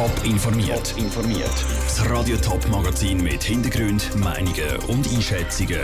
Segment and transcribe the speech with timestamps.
[0.00, 0.94] Top informiert.
[0.96, 1.52] informiert.
[1.84, 5.82] Das Radio Top Magazin mit Hintergrund, Meinungen und Einschätzungen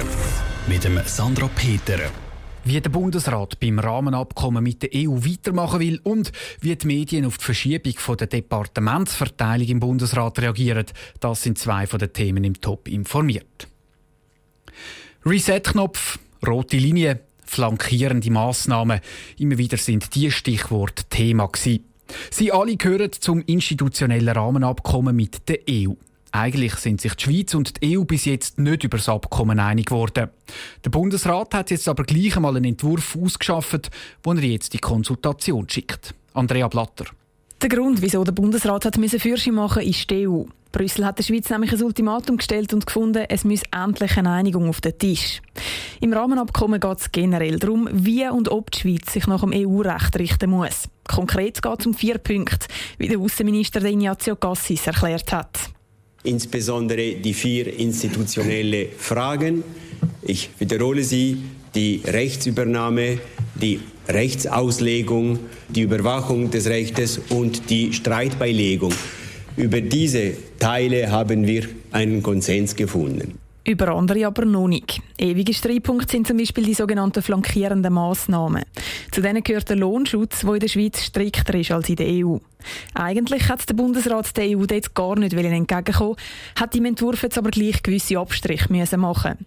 [0.66, 1.98] mit dem Sandra Peter.
[2.64, 6.32] Wie der Bundesrat beim Rahmenabkommen mit der EU weitermachen will und
[6.62, 10.86] wie die Medien auf die Verschiebung von der Departementsverteilung im Bundesrat reagieren,
[11.20, 13.68] das sind zwei von den Themen im Top informiert.
[15.26, 19.00] Reset-Knopf, rote Linie, flankierende Massnahmen.
[19.36, 21.84] Immer wieder sind die Stichworte Thema gewesen.
[22.30, 25.92] Sie alle gehören zum institutionellen Rahmenabkommen mit der EU.
[26.32, 29.86] Eigentlich sind sich die Schweiz und die EU bis jetzt nicht über das Abkommen einig
[29.86, 30.28] geworden.
[30.84, 33.90] Der Bundesrat hat jetzt aber gleich einmal einen Entwurf ausgeschafft,
[34.22, 36.14] wo er jetzt die Konsultation schickt.
[36.34, 37.06] Andrea Blatter.
[37.62, 40.44] Der Grund, wieso der Bundesrat hat Fürsche machen ist die EU.
[40.76, 44.68] Brüssel hat der Schweiz nämlich ein Ultimatum gestellt und gefunden, es müsse endlich eine Einigung
[44.68, 45.40] auf den Tisch.
[46.02, 50.18] Im Rahmenabkommen geht es generell darum, wie und ob die Schweiz sich nach dem EU-Recht
[50.18, 50.82] richten muss.
[51.08, 52.66] Konkret geht es um vier Punkte,
[52.98, 55.58] wie der Außenminister Ignazio Cassis erklärt hat.
[56.24, 59.64] Insbesondere die vier institutionelle Fragen.
[60.20, 61.38] Ich wiederhole sie.
[61.74, 63.18] Die Rechtsübernahme,
[63.54, 65.38] die Rechtsauslegung,
[65.70, 68.92] die Überwachung des Rechtes und die Streitbeilegung.
[69.56, 73.38] Über diese Teile haben wir einen Konsens gefunden.
[73.64, 75.00] Über andere aber noch nicht.
[75.18, 78.62] Ewige Streitpunkte sind zum Beispiel die sogenannten flankierenden Massnahmen.
[79.10, 82.36] Zu denen gehört der Lohnschutz, der in der Schweiz strikter ist als in der EU.
[82.94, 86.16] Eigentlich hat der Bundesrat der EU dort gar nicht entgegenkommen,
[86.54, 89.46] hat im Entwurf jetzt aber gleich gewisse Abstriche müssen machen.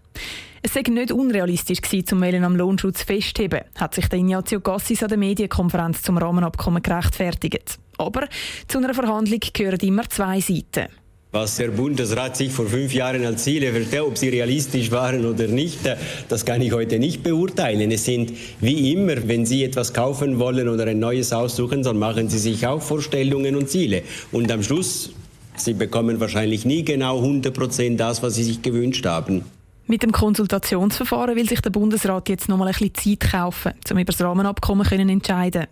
[0.61, 5.09] Es sei nicht unrealistisch gewesen, zum am Lohnschutz festzuheben, hat sich der Ignazio Gassis an
[5.09, 7.79] der Medienkonferenz zum Rahmenabkommen gerechtfertigt.
[7.99, 8.27] Aber
[8.67, 10.87] zu einer Verhandlung gehören immer zwei Seiten.
[11.31, 15.47] Was der Bundesrat sich vor fünf Jahren als Ziele verstellt, ob sie realistisch waren oder
[15.47, 15.81] nicht,
[16.27, 17.91] das kann ich heute nicht beurteilen.
[17.91, 22.29] Es sind wie immer, wenn Sie etwas kaufen wollen oder ein neues aussuchen, dann machen
[22.29, 24.01] Sie sich auch Vorstellungen und Ziele.
[24.31, 25.11] Und am Schluss,
[25.55, 29.43] Sie bekommen wahrscheinlich nie genau 100 Prozent das, was Sie sich gewünscht haben.
[29.89, 33.97] Mit dem Konsultationsverfahren will sich der Bundesrat jetzt noch mal ein bisschen Zeit kaufen, um
[33.97, 35.65] über das Rahmenabkommen zu entscheiden.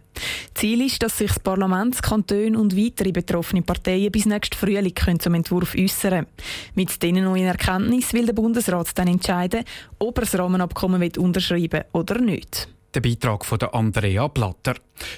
[0.56, 5.20] Ziel ist, dass sich das Parlament, Kantone und weitere betroffene Parteien bis nächsten Frühling können
[5.20, 6.26] zum Entwurf äußern
[6.74, 9.64] Mit diesen neuen Erkenntnissen will der Bundesrat dann entscheiden,
[10.00, 12.70] ob er das Rahmenabkommen unterschreiben will oder nicht.
[12.96, 14.78] Der Beitrag von Andrea Blatter.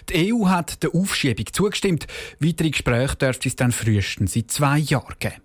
[0.09, 2.05] Die EU hat der Aufschiebung zugestimmt.
[2.41, 5.35] Weitere Gespräche dürfte es dann frühestens in zwei Jahren geben.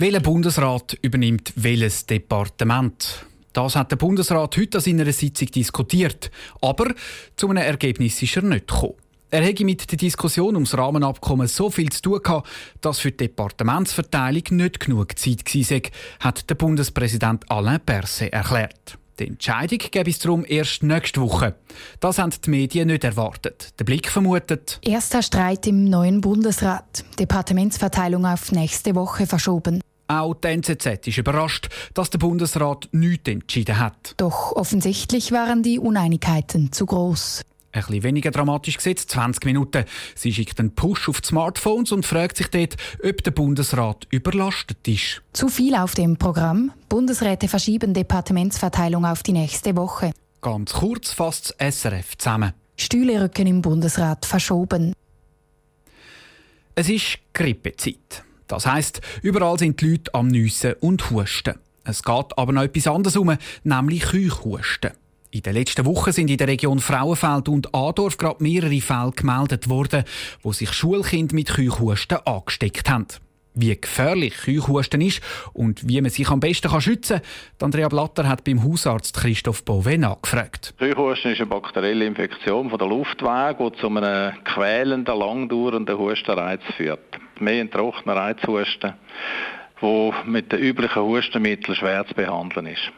[0.00, 3.26] Welcher Bundesrat übernimmt welches Departement?
[3.52, 6.30] Das hat der Bundesrat heute an seiner Sitzung diskutiert.
[6.62, 6.94] Aber
[7.36, 8.94] zu einem Ergebnis ist er nicht gekommen.
[9.30, 12.48] Er hätte mit der Diskussion ums Rahmenabkommen so viel zu tun gehabt,
[12.80, 15.80] dass für die Departementsverteilung nicht genug Zeit war,
[16.20, 18.96] hat der Bundespräsident Alain Berset erklärt.
[19.18, 21.56] Die Entscheidung gäbe es darum erst nächste Woche.
[22.00, 23.78] Das haben die Medien nicht erwartet.
[23.78, 24.80] Der Blick vermutet.
[24.80, 27.04] Erster Streit im neuen Bundesrat.
[27.18, 29.82] Departementsverteilung auf nächste Woche verschoben.
[30.10, 34.14] Auch die NZZ ist überrascht, dass der Bundesrat nichts entschieden hat.
[34.16, 37.42] Doch offensichtlich waren die Uneinigkeiten zu groß.
[37.70, 39.84] Ein bisschen weniger dramatisch gesetzt, 20 Minuten.
[40.16, 44.88] Sie schickt einen Push auf die Smartphones und fragt sich dort, ob der Bundesrat überlastet
[44.88, 45.22] ist.
[45.32, 46.72] Zu viel auf dem Programm.
[46.88, 50.10] Bundesräte verschieben Departementsverteilung auf die nächste Woche.
[50.40, 52.52] Ganz kurz fasst das SRF zusammen.
[52.76, 54.92] Stühlerücken im Bundesrat verschoben.
[56.74, 58.24] Es ist Grippezeit.
[58.50, 61.54] Das heisst, überall sind die Leute am Nüssen und Husten.
[61.84, 64.90] Es geht aber noch etwas anderes um, nämlich Keuchhusten.
[65.30, 69.68] In den letzten Wochen sind in der Region Frauenfeld und Adorf gerade mehrere Fälle gemeldet
[69.68, 70.02] worden,
[70.42, 73.06] wo sich Schulkinder mit Keuchhusten angesteckt haben.
[73.54, 75.20] Wie gefährlich Keuchhusten ist
[75.52, 77.20] und wie man sich am besten schützen
[77.58, 80.74] kann, Andrea Blatter hat beim Hausarzt Christoph Bove nachgefragt.
[80.76, 87.60] Keuchhusten ist eine bakterielle Infektion der Luftwege, die zu einem quälenden, langdauernden Hustenreiz führt mehr
[87.60, 88.94] ein trockener Reizhusten,
[89.82, 92.92] der mit den üblichen Hustenmitteln schwer zu behandeln ist.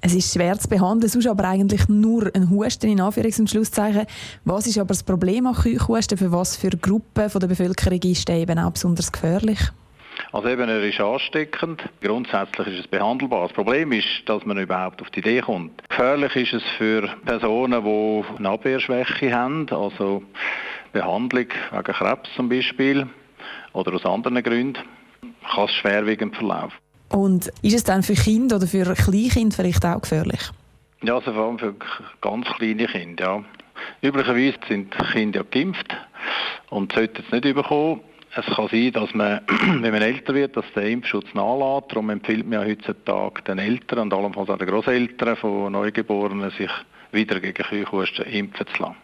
[0.00, 4.06] Es ist schwer zu behandeln, sonst aber eigentlich nur ein Husten in Anführungs- und Schlusszeichen.
[4.44, 6.16] Was ist aber das Problem an Keuchhusten?
[6.16, 9.58] Für was für Gruppen von der Bevölkerung ist der eben auch besonders gefährlich?
[10.32, 11.82] Also eben, er ist ansteckend.
[12.00, 13.48] Grundsätzlich ist es behandelbar.
[13.48, 15.88] Das Problem ist, dass man überhaupt auf die Idee kommt.
[15.88, 20.22] Gefährlich ist es für Personen, die eine Abwehrschwäche haben, also
[20.92, 23.08] Behandlung wegen Krebs zum Beispiel
[23.72, 24.82] oder aus anderen Gründen,
[25.54, 26.76] kann es schwerwiegend verlaufen.
[27.10, 30.40] Und ist es dann für Kinder oder für Kleinkinder vielleicht auch gefährlich?
[31.02, 31.74] Ja, also vor allem für
[32.20, 33.44] ganz kleine Kinder, ja.
[34.02, 35.96] Üblicherweise sind Kinder ja geimpft
[36.70, 38.00] und sollten es nicht überkommen.
[38.34, 41.90] Es kann sein, dass man, wenn man älter wird, dass der Impfschutz nachlässt.
[41.90, 46.70] Darum empfiehlt man ja heutzutage den Eltern und allenfalls auch den Großeltern von Neugeborenen, sich
[47.12, 48.96] wieder gegen Keuchhusten impfen zu lassen.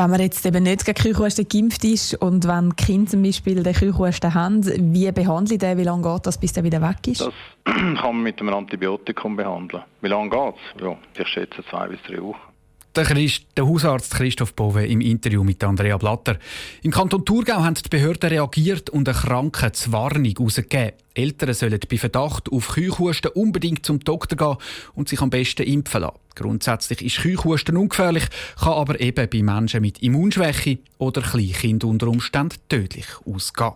[0.00, 3.74] Wenn man jetzt eben nicht gegen Keuchhusten geimpft ist und wenn Kinder zum Beispiel den
[3.74, 4.64] Keuchhusten haben,
[4.94, 5.76] wie behandle ich den?
[5.76, 7.20] Wie lange geht das, bis der wieder weg ist?
[7.20, 9.82] Das kann man mit einem Antibiotikum behandeln.
[10.00, 10.82] Wie lange geht es?
[10.82, 12.49] Ja, ich schätze zwei bis drei Wochen.
[12.96, 16.38] Der, Christ, der Hausarzt Christoph Bove im Interview mit Andrea Blatter.
[16.82, 20.96] Im Kanton Thurgau haben die Behörden reagiert und eine Krankheitswarnung herausgegeben.
[21.14, 24.56] Eltern sollen bei Verdacht auf Keuchhusten unbedingt zum Doktor gehen
[24.94, 26.18] und sich am besten impfen lassen.
[26.34, 28.24] Grundsätzlich ist Keuchhusten ungefährlich,
[28.58, 33.72] kann aber eben bei Menschen mit Immunschwäche oder Kleinkindern unter Umständen tödlich ausgehen.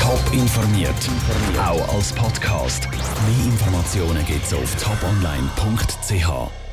[0.00, 0.94] Top informiert,
[1.58, 2.88] auch als Podcast.
[2.90, 6.63] Mehr Informationen gibt es auf toponline.ch.